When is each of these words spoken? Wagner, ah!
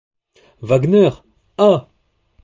Wagner, 0.67 1.13
ah! 1.59 1.79